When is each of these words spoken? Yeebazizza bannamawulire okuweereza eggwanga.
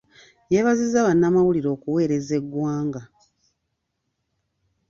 Yeebazizza 0.51 1.05
bannamawulire 1.07 1.69
okuweereza 1.75 2.31
eggwanga. 2.39 3.01